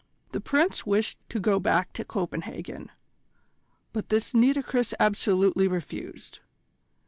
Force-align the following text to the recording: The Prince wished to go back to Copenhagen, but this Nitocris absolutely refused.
The 0.31 0.41
Prince 0.41 0.83
wished 0.83 1.19
to 1.29 1.39
go 1.39 1.59
back 1.59 1.93
to 1.93 2.03
Copenhagen, 2.03 2.89
but 3.93 4.09
this 4.09 4.33
Nitocris 4.33 4.95
absolutely 4.99 5.67
refused. 5.67 6.39